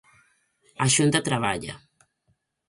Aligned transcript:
A 0.83 0.85
Xunta 0.95 1.25
traballa. 1.27 1.73